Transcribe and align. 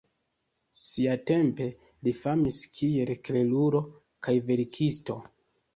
Siatempe 0.91 1.67
li 2.07 2.15
famis 2.23 2.59
kiel 2.79 3.15
klerulo 3.29 3.87
kaj 4.27 4.39
verkisto. 4.53 5.25